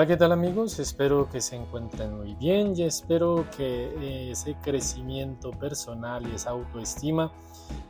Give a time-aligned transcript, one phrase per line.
[0.00, 0.78] Hola, ¿qué tal amigos?
[0.78, 7.30] Espero que se encuentren muy bien y espero que ese crecimiento personal y esa autoestima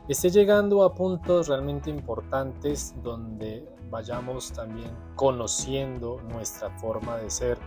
[0.09, 7.57] esté llegando a puntos realmente importantes donde vayamos también conociendo nuestra forma de ser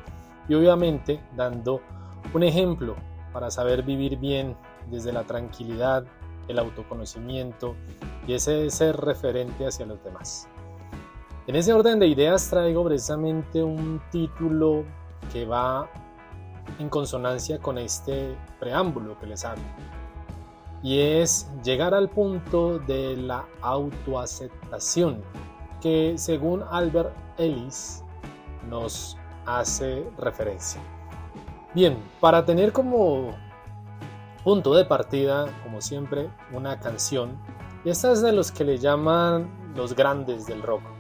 [0.47, 1.80] y obviamente dando
[2.35, 2.97] un ejemplo
[3.33, 4.59] para saber vivir bien
[4.91, 6.05] desde la tranquilidad,
[6.49, 7.77] el autoconocimiento
[8.27, 10.49] y ese ser referente hacia los demás.
[11.47, 14.83] En ese orden de ideas traigo precisamente un título
[15.30, 15.91] que va
[16.79, 19.63] en consonancia con este preámbulo que les hablo.
[20.83, 25.23] Y es llegar al punto de la autoaceptación,
[25.83, 28.02] que según Albert Ellis
[28.71, 30.80] nos hace referencia.
[31.74, 33.33] Bien, para tener como
[34.43, 37.37] punto de partida, como siempre, una canción,
[37.85, 40.93] y esta es de los que le llaman los grandes del rock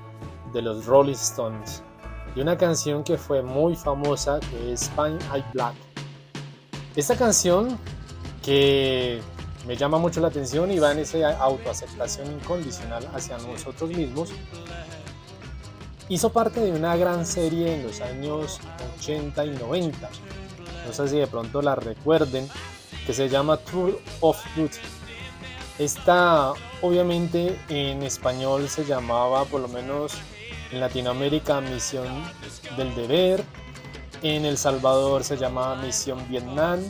[0.54, 1.82] de los Rolling Stones
[2.34, 5.74] y una canción que fue muy famosa que es Pine Eye Black.
[6.96, 7.78] Esta canción
[8.42, 9.20] que
[9.66, 14.30] me llama mucho la atención y va en esa autoaceptación incondicional hacia nosotros mismos,
[16.08, 18.60] hizo parte de una gran serie en los años
[18.98, 20.10] 80 y 90.
[20.86, 22.48] No sé si de pronto la recuerden,
[23.06, 24.78] que se llama Tour of Duty.
[25.78, 26.52] Esta
[26.82, 30.18] obviamente en español se llamaba por lo menos
[30.74, 32.08] en Latinoamérica Misión
[32.76, 33.44] del Deber,
[34.22, 36.80] en El Salvador se llamaba Misión Vietnam,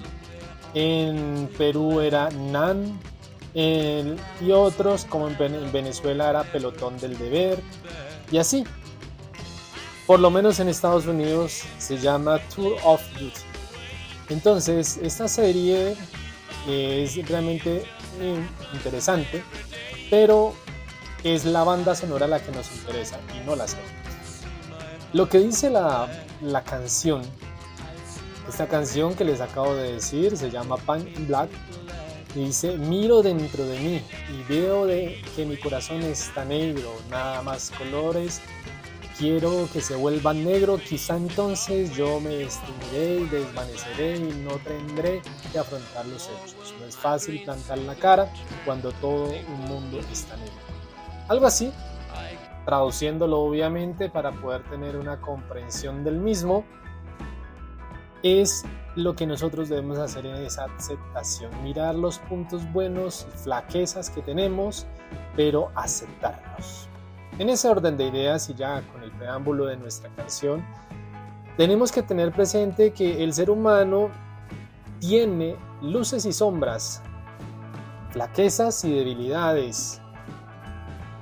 [0.72, 2.98] en Perú era NAN,
[3.54, 7.60] y otros como en Venezuela era Pelotón del Deber,
[8.32, 8.64] y así.
[10.06, 13.40] Por lo menos en Estados Unidos se llama Tour of Duty.
[14.30, 15.94] Entonces, esta serie
[16.66, 17.84] es realmente
[18.72, 19.42] interesante,
[20.10, 20.54] pero
[21.24, 23.84] es la banda sonora la que nos interesa y no la serie.
[25.14, 26.08] Lo que dice la,
[26.42, 27.22] la canción,
[28.48, 31.48] esta canción que les acabo de decir, se llama Pan Black,
[32.34, 37.70] dice, miro dentro de mí y veo de que mi corazón está negro, nada más
[37.70, 38.42] colores,
[39.18, 45.22] quiero que se vuelva negro, quizá entonces yo me extinguiré y desvaneceré y no tendré
[45.52, 46.74] que afrontar los hechos.
[46.78, 48.30] No es fácil plantar la cara
[48.66, 50.52] cuando todo un mundo está negro.
[51.28, 51.72] Algo así,
[52.64, 56.64] traduciéndolo obviamente para poder tener una comprensión del mismo,
[58.22, 58.64] es
[58.96, 64.22] lo que nosotros debemos hacer en esa aceptación, mirar los puntos buenos y flaquezas que
[64.22, 64.86] tenemos,
[65.36, 66.88] pero aceptarlos.
[67.38, 70.64] En ese orden de ideas y ya con el preámbulo de nuestra canción,
[71.56, 74.10] tenemos que tener presente que el ser humano
[75.00, 77.02] tiene luces y sombras,
[78.10, 80.00] flaquezas y debilidades,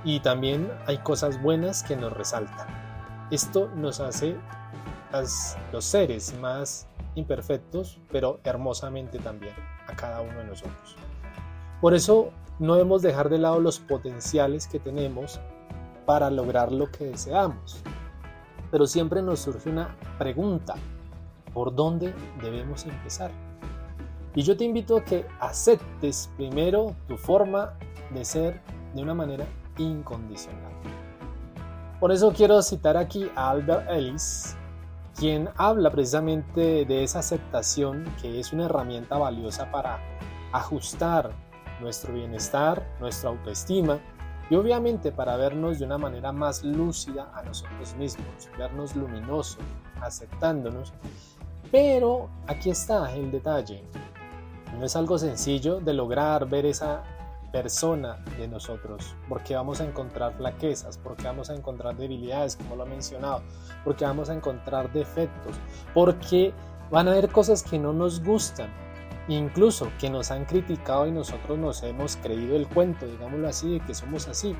[0.03, 2.67] y también hay cosas buenas que nos resaltan.
[3.31, 4.35] Esto nos hace
[5.71, 9.53] los seres más imperfectos, pero hermosamente también
[9.87, 10.95] a cada uno de nosotros.
[11.81, 15.39] Por eso no debemos dejar de lado los potenciales que tenemos
[16.05, 17.81] para lograr lo que deseamos.
[18.71, 20.75] Pero siempre nos surge una pregunta,
[21.53, 23.31] ¿por dónde debemos empezar?
[24.35, 27.77] Y yo te invito a que aceptes primero tu forma
[28.11, 28.61] de ser
[28.95, 29.45] de una manera
[29.77, 30.73] incondicional.
[31.99, 34.57] Por eso quiero citar aquí a Albert Ellis,
[35.17, 39.99] quien habla precisamente de esa aceptación que es una herramienta valiosa para
[40.51, 41.31] ajustar
[41.79, 43.99] nuestro bienestar, nuestra autoestima
[44.49, 49.57] y obviamente para vernos de una manera más lúcida a nosotros mismos, vernos luminosos,
[50.01, 50.93] aceptándonos.
[51.71, 53.83] Pero aquí está el detalle.
[54.77, 57.03] No es algo sencillo de lograr ver esa
[57.53, 62.85] persona de nosotros, porque vamos a encontrar flaquezas, porque vamos a encontrar debilidades, como lo
[62.85, 63.43] he mencionado,
[63.85, 65.55] porque vamos a encontrar defectos,
[65.93, 66.51] porque
[66.89, 68.73] van a haber cosas que no nos gustan,
[69.27, 73.85] incluso que nos han criticado y nosotros nos hemos creído el cuento, digámoslo así, de
[73.85, 74.55] que somos así.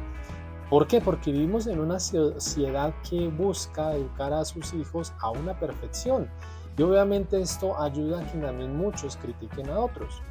[0.70, 1.02] ¿Por qué?
[1.02, 6.30] Porque vivimos en una sociedad que busca educar a sus hijos a una perfección.
[6.78, 10.22] Y obviamente esto ayuda a que también muchos critiquen a otros.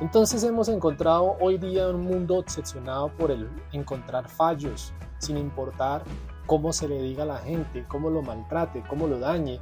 [0.00, 6.02] Entonces hemos encontrado hoy día un mundo obsesionado por el encontrar fallos, sin importar
[6.46, 9.58] cómo se le diga a la gente, cómo lo maltrate, cómo lo dañe,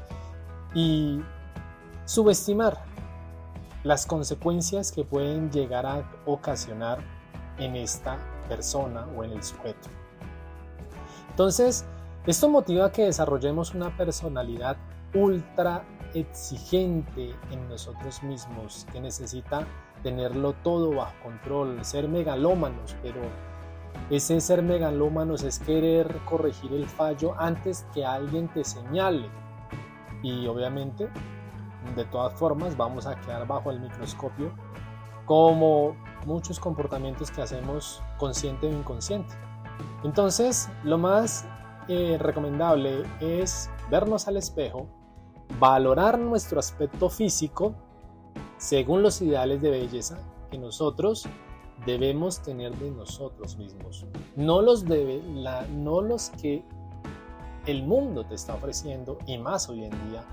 [0.74, 1.20] y
[2.04, 2.82] subestimar
[3.84, 6.98] las consecuencias que pueden llegar a ocasionar
[7.58, 9.88] en esta persona o en el sujeto.
[11.30, 11.84] Entonces,
[12.26, 14.76] esto motiva que desarrollemos una personalidad
[15.14, 15.84] ultra
[16.14, 19.66] exigente en nosotros mismos, que necesita
[20.04, 23.20] tenerlo todo bajo control, ser megalómanos, pero
[24.10, 29.28] ese ser megalómanos es querer corregir el fallo antes que alguien te señale.
[30.22, 31.10] y obviamente
[31.96, 34.54] de todas formas vamos a quedar bajo el microscopio
[35.26, 39.34] como muchos comportamientos que hacemos consciente o inconsciente.
[40.02, 41.46] Entonces, lo más
[41.88, 44.86] eh, recomendable es vernos al espejo,
[45.58, 47.74] valorar nuestro aspecto físico
[48.58, 50.18] según los ideales de belleza
[50.50, 51.26] que nosotros
[51.86, 54.06] debemos tener de nosotros mismos,
[54.36, 54.84] no los,
[56.30, 56.64] que
[57.66, 60.24] el mundo te está ofreciendo y más hoy en día,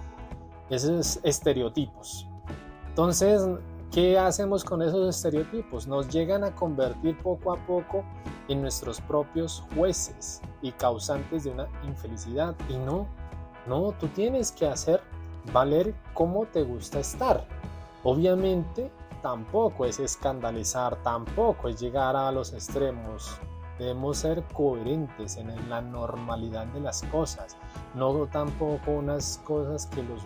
[0.70, 2.28] esos estereotipos.
[2.88, 3.42] Entonces,
[3.92, 5.88] ¿qué hacemos con esos estereotipos?
[5.88, 8.04] Nos llegan a convertir poco a poco
[8.48, 12.56] en nuestros propios jueces y causantes de una infelicidad.
[12.70, 13.08] Y no,
[13.68, 15.02] no, tú tienes que hacer
[15.54, 17.48] valer cómo te gusta estar.
[18.04, 23.38] Obviamente, tampoco es escandalizar, tampoco es llegar a los extremos.
[23.78, 27.58] Debemos ser coherentes en la normalidad de las cosas,
[27.94, 30.22] no tampoco unas cosas que los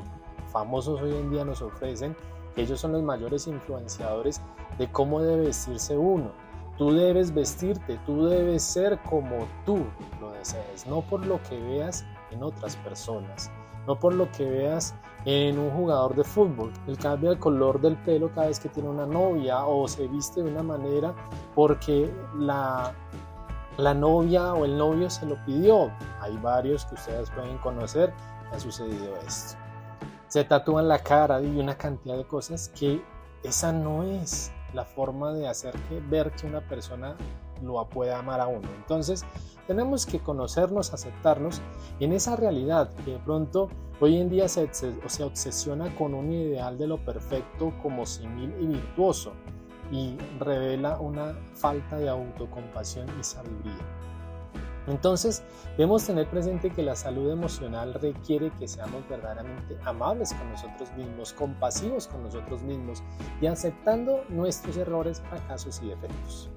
[0.52, 2.16] famosos hoy en día nos ofrecen,
[2.54, 4.42] que ellos son los mayores influenciadores
[4.78, 6.32] de cómo debe vestirse uno.
[6.78, 9.86] Tú debes vestirte, tú debes ser como tú
[10.20, 13.52] lo desees, no por lo que veas en otras personas
[13.88, 14.96] no por lo que veas
[15.26, 16.72] en un jugador de fútbol.
[16.88, 20.44] Él cambia el color del pelo cada vez que tiene una novia o se viste
[20.44, 21.14] de una manera
[21.56, 22.94] porque la,
[23.78, 25.92] la novia o el novio se lo pidió.
[26.22, 28.14] Hay varios que ustedes pueden conocer
[28.50, 29.58] que ha sucedido esto.
[30.28, 33.04] Se tatúan la cara y una cantidad de cosas que
[33.44, 37.16] esa no es la forma de hacer que ver que una persona
[37.66, 38.68] lo puede amar a uno.
[38.78, 39.26] Entonces,
[39.68, 41.62] tenemos que conocernos, aceptarnos
[42.00, 43.70] en esa realidad que de pronto
[44.00, 48.68] hoy en día se, se, obsesiona con un ideal de lo perfecto como simil y
[48.68, 49.34] virtuoso
[49.92, 53.86] y revela una falta de autocompasión y sabiduría.
[54.88, 55.44] Entonces,
[55.78, 61.34] debemos tener presente que la salud emocional requiere que seamos verdaderamente amables con nosotros mismos,
[61.34, 63.02] compasivos con nosotros mismos
[63.42, 66.50] y aceptando nuestros errores, fracasos y defectos.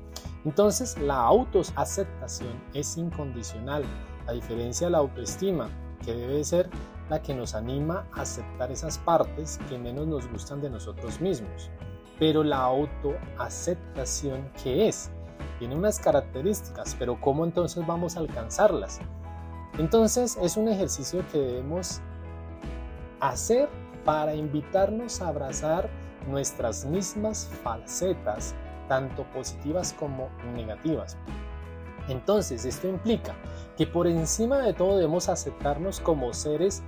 [0.45, 3.85] Entonces, la autoaceptación es incondicional,
[4.27, 5.69] a diferencia de la autoestima,
[6.05, 6.71] que debe ser
[7.11, 11.71] la que nos anima a aceptar esas partes que menos nos gustan de nosotros mismos.
[12.19, 15.11] Pero la autoaceptación, ¿qué es?
[15.59, 19.01] Tiene unas características, pero ¿cómo entonces vamos a alcanzarlas?
[19.79, 22.01] Entonces es un ejercicio que debemos
[23.21, 23.69] hacer
[24.05, 25.89] para invitarnos a abrazar
[26.29, 28.55] nuestras mismas falsetas
[28.89, 31.17] tanto positivas como negativas.
[32.09, 33.35] Entonces, esto implica
[33.77, 36.83] que por encima de todo debemos aceptarnos como seres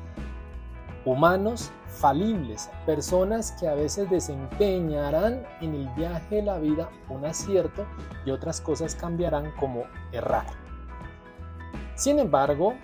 [1.05, 7.87] humanos falibles, personas que a veces desempeñarán en el viaje de la vida un acierto
[8.25, 10.46] y otras cosas cambiarán como errar.
[11.94, 12.75] Sin embargo,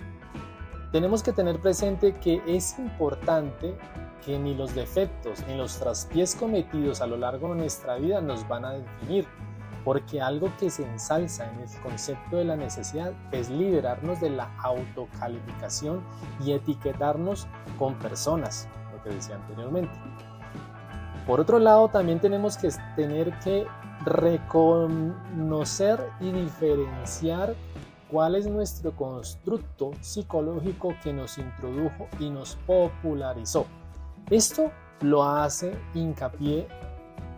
[0.91, 3.77] tenemos que tener presente que es importante
[4.27, 8.45] que ni los defectos ni los traspiés cometidos a lo largo de nuestra vida nos
[8.49, 9.25] van a definir,
[9.85, 14.53] porque algo que se ensalza en el concepto de la necesidad es liberarnos de la
[14.57, 16.03] autocalificación
[16.45, 17.47] y etiquetarnos
[17.79, 19.93] con personas, lo que decía anteriormente.
[21.25, 23.65] Por otro lado, también tenemos que tener que
[24.03, 27.55] reconocer y diferenciar
[28.11, 33.65] cuál es nuestro constructo psicológico que nos introdujo y nos popularizó.
[34.29, 36.67] Esto lo hace hincapié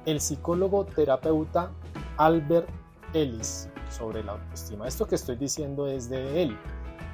[0.08, 1.72] el psicólogo terapeuta
[2.18, 2.68] Albert
[3.14, 4.88] Ellis sobre la autoestima.
[4.88, 6.58] Esto que estoy diciendo es de él.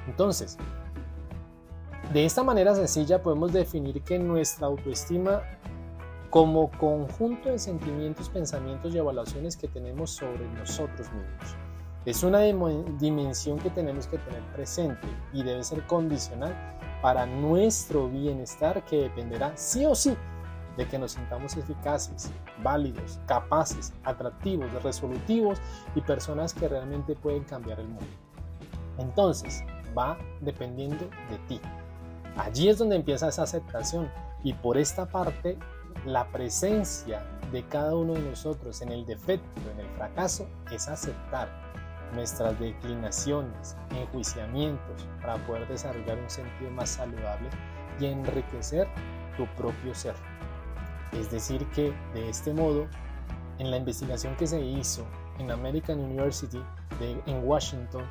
[0.06, 0.56] Entonces,
[2.12, 5.42] de esta manera sencilla podemos definir que nuestra autoestima
[6.30, 11.56] como conjunto de sentimientos, pensamientos y evaluaciones que tenemos sobre nosotros mismos.
[12.06, 16.54] Es una dimensión que tenemos que tener presente y debe ser condicional
[17.02, 20.16] para nuestro bienestar que dependerá sí o sí
[20.76, 22.30] de que nos sintamos eficaces,
[22.62, 25.58] válidos, capaces, atractivos, resolutivos
[25.94, 28.06] y personas que realmente pueden cambiar el mundo.
[28.98, 29.64] Entonces,
[29.96, 31.60] va dependiendo de ti.
[32.36, 34.10] Allí es donde empieza esa aceptación
[34.44, 35.58] y por esta parte
[36.04, 41.48] la presencia de cada uno de nosotros en el defecto, en el fracaso, es aceptar
[42.12, 47.48] nuestras declinaciones, enjuiciamientos, para poder desarrollar un sentido más saludable
[48.00, 48.88] y enriquecer
[49.36, 50.14] tu propio ser.
[51.12, 52.86] Es decir, que de este modo,
[53.58, 55.06] en la investigación que se hizo
[55.38, 56.62] en American University
[56.98, 58.04] de, en Washington,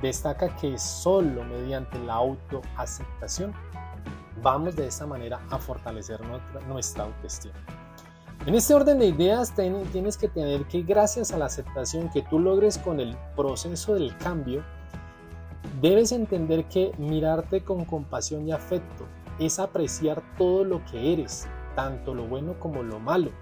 [0.00, 3.52] destaca que solo mediante la autoaceptación
[4.42, 7.54] vamos de esta manera a fortalecer nuestra, nuestra autoestima.
[8.48, 9.52] En este orden de ideas
[9.92, 14.16] tienes que tener que gracias a la aceptación que tú logres con el proceso del
[14.16, 14.64] cambio,
[15.82, 19.06] debes entender que mirarte con compasión y afecto
[19.38, 23.32] es apreciar todo lo que eres, tanto lo bueno como lo malo,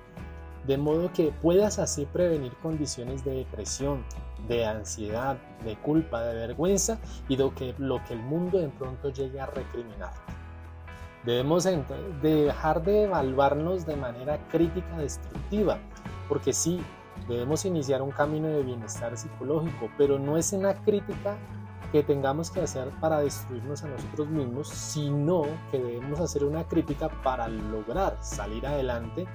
[0.66, 4.04] de modo que puedas así prevenir condiciones de depresión,
[4.48, 6.98] de ansiedad, de culpa, de vergüenza
[7.28, 10.25] y de que, lo que el mundo de pronto llegue a recriminar.
[11.26, 11.68] Debemos
[12.22, 15.78] dejar de evaluarnos de manera crítica destructiva,
[16.28, 16.80] porque sí,
[17.28, 21.36] debemos iniciar un camino de bienestar psicológico, pero no es una crítica
[21.90, 27.08] que tengamos que hacer para destruirnos a nosotros mismos, sino que debemos hacer una crítica
[27.24, 29.26] para lograr salir adelante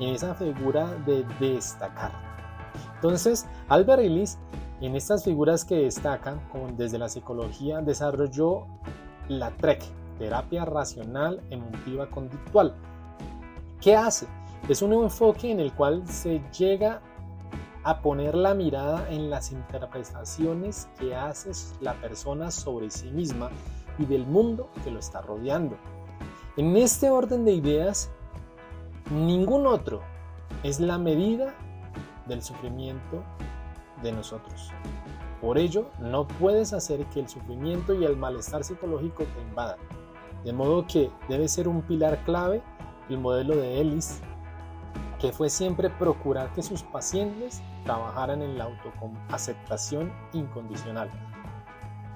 [0.00, 2.12] en esa figura de destacar.
[2.94, 4.38] Entonces, Albert Ellis,
[4.80, 6.40] en estas figuras que destacan
[6.76, 8.66] desde la psicología, desarrolló
[9.28, 9.82] la TREC,
[10.18, 12.74] terapia racional emotiva conductual.
[13.80, 14.26] ¿Qué hace?
[14.68, 17.00] Es un enfoque en el cual se llega
[17.84, 23.50] a poner la mirada en las interpretaciones que hace la persona sobre sí misma
[23.98, 25.76] y del mundo que lo está rodeando.
[26.56, 28.10] En este orden de ideas,
[29.10, 30.00] ningún otro
[30.62, 31.54] es la medida
[32.26, 33.22] del sufrimiento
[34.02, 34.72] de nosotros.
[35.40, 39.78] Por ello, no puedes hacer que el sufrimiento y el malestar psicológico te invadan.
[40.44, 42.62] De modo que debe ser un pilar clave
[43.08, 44.20] el modelo de Ellis,
[45.20, 51.10] que fue siempre procurar que sus pacientes trabajaran en la autoaceptación incondicional.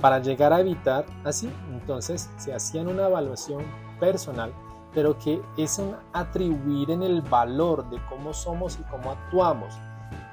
[0.01, 3.65] Para llegar a evitar así, entonces se hacían una evaluación
[3.99, 4.53] personal,
[4.93, 9.75] pero que es un atribuir en el valor de cómo somos y cómo actuamos,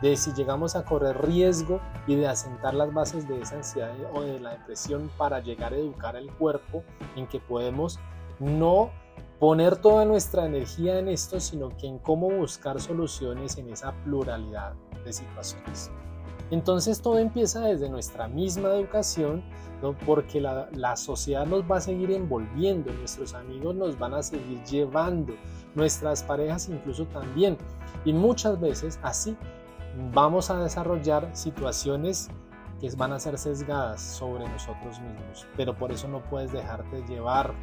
[0.02, 4.22] de si llegamos a correr riesgo y de asentar las bases de esa ansiedad o
[4.22, 6.84] de la depresión para llegar a educar al cuerpo
[7.16, 8.00] en que podemos
[8.40, 8.92] no
[9.40, 14.74] poner toda nuestra energía en esto, sino que en cómo buscar soluciones en esa pluralidad
[15.04, 15.92] de situaciones.
[16.50, 19.44] Entonces todo empieza desde nuestra misma educación,
[20.06, 24.64] porque la, la, sociedad nos va a seguir envolviendo, nuestros amigos nos van a seguir
[24.64, 25.34] llevando,
[25.76, 27.58] nuestras parejas incluso también.
[28.06, 29.38] Y muchas veces así
[30.14, 32.30] vamos a desarrollar situaciones
[32.80, 37.54] que van a ser sesgadas sobre nosotros mismos, pero por eso no puedes dejarte llevar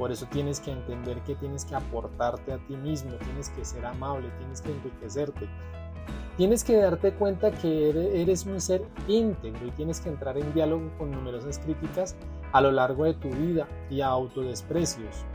[0.00, 3.84] por eso tienes que entender que tienes que aportarte a ti mismo, tienes que ser
[3.84, 5.46] amable, tienes que enriquecerte.
[6.38, 7.90] Tienes que darte cuenta que
[8.22, 12.16] eres un ser íntegro y tienes que entrar en diálogo con numerosas críticas
[12.52, 15.26] a lo largo de tu vida y a autodesprecios.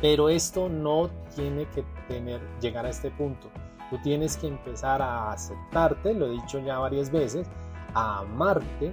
[0.00, 3.50] Pero esto no tiene que tener, llegar a este punto.
[3.90, 7.48] Tú tienes que empezar a aceptarte, lo he dicho ya varias veces,
[7.94, 8.92] a amarte,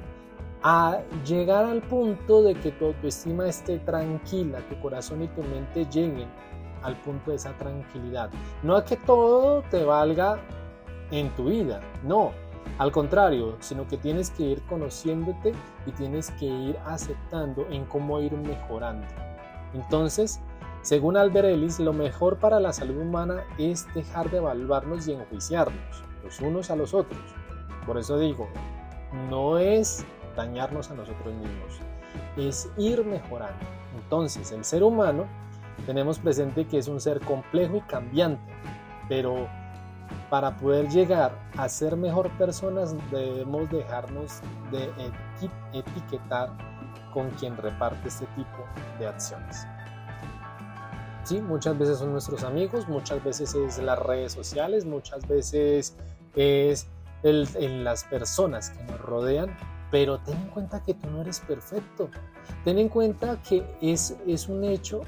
[0.64, 5.86] a llegar al punto de que tu autoestima esté tranquila, tu corazón y tu mente
[5.86, 6.30] lleguen
[6.84, 8.30] al punto de esa tranquilidad.
[8.64, 10.40] No a que todo te valga
[11.10, 12.32] en tu vida, no,
[12.78, 15.54] al contrario, sino que tienes que ir conociéndote
[15.86, 19.06] y tienes que ir aceptando en cómo ir mejorando.
[19.74, 20.42] Entonces,
[20.82, 26.04] según Albert Ellis, lo mejor para la salud humana es dejar de evaluarnos y enjuiciarnos
[26.24, 27.22] los unos a los otros.
[27.86, 28.48] Por eso digo,
[29.30, 31.80] no es dañarnos a nosotros mismos,
[32.38, 33.60] es ir mejorando.
[33.96, 35.26] Entonces, el ser humano
[35.86, 38.54] tenemos presente que es un ser complejo y cambiante,
[39.08, 39.48] pero
[40.30, 44.90] para poder llegar a ser mejor personas debemos dejarnos de
[45.74, 46.50] etiquetar
[47.14, 48.66] con quien reparte este tipo
[49.00, 49.68] de acciones.
[51.24, 55.96] Sí, muchas veces son nuestros amigos, muchas veces es las redes sociales, muchas veces
[56.36, 56.88] es
[57.24, 59.56] el, las personas que nos rodean,
[59.92, 62.10] pero ten en cuenta que tú no eres perfecto.
[62.64, 65.02] Ten en cuenta que es, es un hecho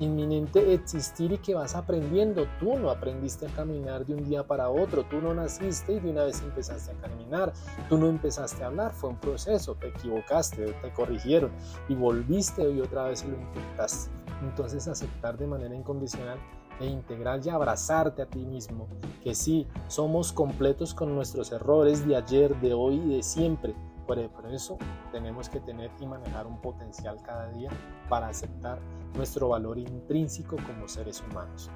[0.00, 2.46] inminente existir y que vas aprendiendo.
[2.60, 6.10] Tú no aprendiste a caminar de un día para otro, tú no naciste y de
[6.10, 7.52] una vez empezaste a caminar,
[7.88, 11.50] tú no empezaste a hablar, fue un proceso, te equivocaste, te corrigieron
[11.88, 14.17] y volviste y otra vez lo intentaste.
[14.42, 16.38] Entonces aceptar de manera incondicional
[16.80, 18.86] e integral y abrazarte a ti mismo,
[19.22, 23.74] que sí, somos completos con nuestros errores de ayer, de hoy y de siempre,
[24.08, 24.18] por
[24.50, 24.78] eso
[25.12, 27.68] tenemos que tener y manejar un potencial cada día
[28.08, 28.78] para aceptar
[29.14, 31.70] nuestro valor intrínseco como seres humanos.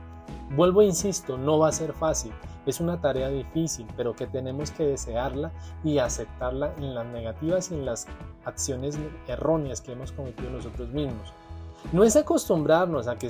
[0.56, 2.32] Vuelvo e insisto, no va a ser fácil,
[2.64, 5.52] es una tarea difícil, pero que tenemos que desearla
[5.84, 8.06] y aceptarla en las negativas y en las
[8.46, 11.34] acciones erróneas que hemos cometido nosotros mismos.
[11.90, 13.26] No es acostumbrarnos a que,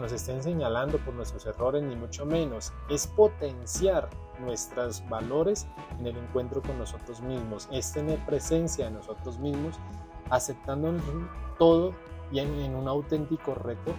[0.00, 2.72] nos estén señalando por nuestros errores, ni mucho menos.
[2.88, 4.08] Es potenciar
[4.40, 5.66] nuestros valores
[5.98, 7.68] en el encuentro con nosotros mismos.
[7.70, 9.74] Es tener presencia en nosotros mismos,
[10.30, 10.94] aceptando
[11.58, 11.92] todo
[12.30, 13.94] y en un auténtico reto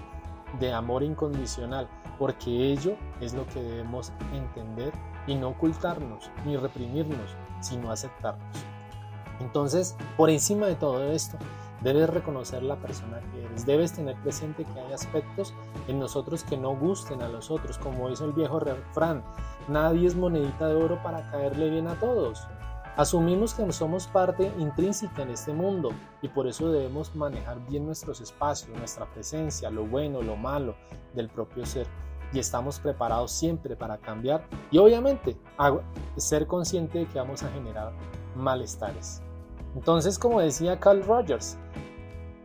[0.59, 1.87] de amor incondicional,
[2.17, 4.91] porque ello es lo que debemos entender
[5.27, 8.57] y no ocultarnos ni reprimirnos, sino aceptarnos.
[9.39, 11.37] Entonces, por encima de todo esto,
[11.81, 13.65] Debes reconocer la persona que eres.
[13.65, 15.53] Debes tener presente que hay aspectos
[15.88, 19.24] en nosotros que no gusten a los otros, como dice el viejo refrán.
[19.67, 22.48] Nadie es monedita de oro para caerle bien a todos.
[22.98, 28.19] Asumimos que somos parte intrínseca en este mundo y por eso debemos manejar bien nuestros
[28.19, 30.75] espacios, nuestra presencia, lo bueno, lo malo
[31.15, 31.88] del propio ser.
[32.33, 35.38] Y estamos preparados siempre para cambiar y obviamente
[36.17, 37.93] ser consciente de que vamos a generar
[38.36, 39.21] malestares.
[39.75, 41.57] Entonces, como decía Carl Rogers,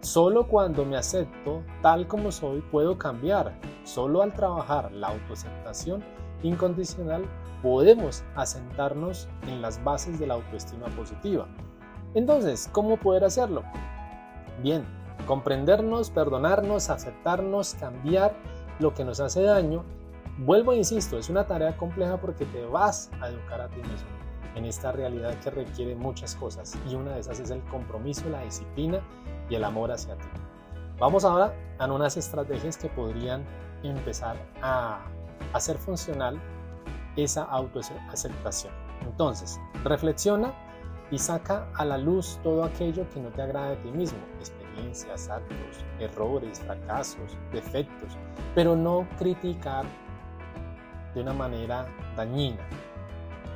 [0.01, 3.59] solo cuando me acepto tal como soy puedo cambiar.
[3.85, 6.03] Solo al trabajar la autoaceptación
[6.43, 7.25] incondicional
[7.63, 11.47] podemos asentarnos en las bases de la autoestima positiva.
[12.15, 13.63] Entonces, ¿cómo poder hacerlo?
[14.63, 14.85] Bien,
[15.27, 18.35] comprendernos, perdonarnos, aceptarnos, cambiar
[18.79, 19.85] lo que nos hace daño.
[20.39, 24.24] Vuelvo e insisto, es una tarea compleja porque te vas a educar a ti mismo
[24.55, 28.43] en esta realidad que requiere muchas cosas y una de esas es el compromiso, la
[28.43, 29.01] disciplina
[29.49, 30.27] y el amor hacia ti.
[30.99, 33.45] Vamos ahora a unas estrategias que podrían
[33.83, 35.01] empezar a
[35.53, 36.41] hacer funcional
[37.17, 38.73] esa autoaceptación.
[39.03, 40.55] Entonces, reflexiona
[41.11, 45.29] y saca a la luz todo aquello que no te agrada de ti mismo, experiencias,
[45.29, 48.17] actos, errores, fracasos, defectos,
[48.55, 49.85] pero no criticar
[51.15, 52.67] de una manera dañina,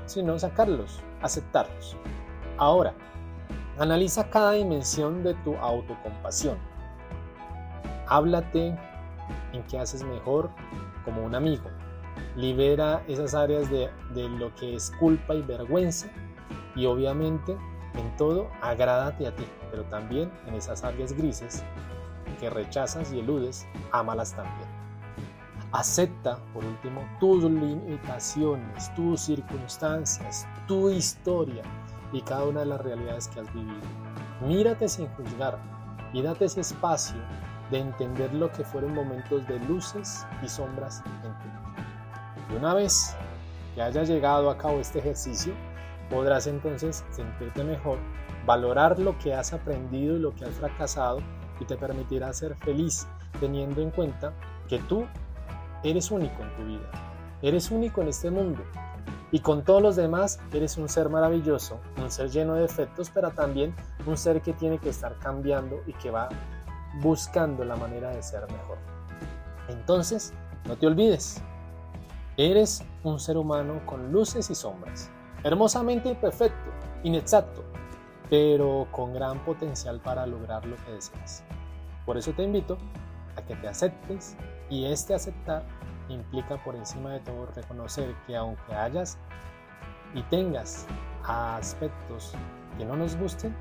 [0.09, 1.97] sino sacarlos, aceptarlos.
[2.57, 2.95] Ahora,
[3.79, 6.59] analiza cada dimensión de tu autocompasión.
[8.07, 8.77] Háblate
[9.53, 10.51] en qué haces mejor
[11.05, 11.71] como un amigo.
[12.37, 16.09] Libera esas áreas de, de lo que es culpa y vergüenza
[16.75, 17.57] y obviamente
[17.95, 21.65] en todo agrádate a ti, pero también en esas áreas grises
[22.41, 24.78] que rechazas y eludes, ámalas también.
[25.73, 31.63] Acepta, por último, tus limitaciones, tus circunstancias, tu historia
[32.11, 33.87] y cada una de las realidades que has vivido.
[34.41, 35.59] Mírate sin juzgar
[36.15, 37.19] y date ese espacio
[37.71, 41.75] de entender lo que fueron momentos de luces y sombras en tu vida.
[42.51, 43.15] Y una vez
[43.75, 45.53] que hayas llegado a cabo este ejercicio,
[46.09, 47.99] podrás entonces sentirte mejor,
[48.47, 51.19] valorar lo que has aprendido y lo que has fracasado
[51.61, 53.07] y te permitirá ser feliz
[53.39, 54.33] teniendo en cuenta
[54.69, 55.05] que tú
[55.83, 56.91] Eres único en tu vida.
[57.43, 58.63] Eres único en este mundo.
[59.31, 63.31] Y con todos los demás eres un ser maravilloso, un ser lleno de defectos, pero
[63.31, 63.75] también
[64.07, 66.31] un ser que tiene que estar cambiando y que va
[67.01, 68.79] buscando la manera de ser mejor.
[69.69, 70.33] Entonces,
[70.67, 71.43] no te olvides,
[72.39, 75.11] eres un ser humano con luces y sombras,
[75.45, 76.71] hermosamente imperfecto,
[77.03, 77.63] inexacto,
[78.31, 81.45] pero con gran potencial para lograr lo que deseas.
[82.07, 82.79] Por eso te invito
[83.37, 84.37] a que te aceptes
[84.71, 85.65] y este aceptar
[86.09, 89.19] implica por encima de todo reconocer que aunque hayas
[90.15, 90.87] y tengas
[91.25, 92.33] aspectos
[92.77, 93.55] que no nos gusten,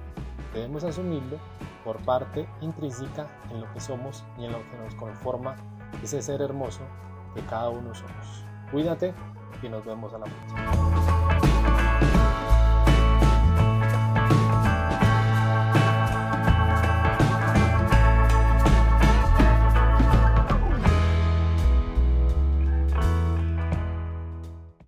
[0.53, 1.37] debemos asumirlo
[1.83, 5.55] por parte intrínseca en lo que somos y en lo que nos conforma
[6.03, 6.81] ese ser hermoso
[7.35, 8.45] que cada uno somos.
[8.71, 9.13] Cuídate
[9.61, 11.36] y nos vemos a la próxima.